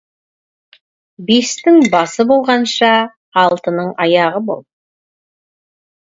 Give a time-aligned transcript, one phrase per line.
[1.25, 2.89] Бестің басы болғанша,
[3.41, 4.65] алтының аяғы бол.